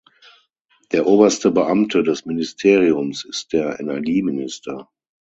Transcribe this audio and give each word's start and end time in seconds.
Der 0.93 1.05
oberste 1.05 1.51
Beamte 1.51 2.01
des 2.01 2.25
Ministeriums 2.25 3.23
ist 3.23 3.53
der 3.53 3.79
Energieminister. 3.79 4.87